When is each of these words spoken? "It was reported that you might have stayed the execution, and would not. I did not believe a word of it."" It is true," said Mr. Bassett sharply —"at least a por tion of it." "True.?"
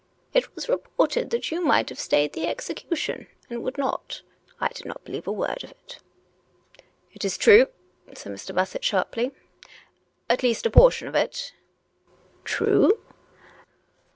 "It 0.33 0.55
was 0.55 0.67
reported 0.67 1.29
that 1.29 1.51
you 1.51 1.61
might 1.63 1.89
have 1.89 1.99
stayed 1.99 2.33
the 2.33 2.47
execution, 2.47 3.27
and 3.51 3.61
would 3.61 3.77
not. 3.77 4.23
I 4.59 4.69
did 4.69 4.87
not 4.87 5.03
believe 5.03 5.27
a 5.27 5.31
word 5.31 5.63
of 5.63 5.69
it."" 5.69 5.99
It 7.13 7.23
is 7.23 7.37
true," 7.37 7.67
said 8.15 8.31
Mr. 8.31 8.55
Bassett 8.55 8.83
sharply 8.83 9.31
—"at 10.27 10.41
least 10.41 10.65
a 10.65 10.71
por 10.71 10.89
tion 10.89 11.07
of 11.07 11.13
it." 11.13 11.53
"True.?" 12.43 12.99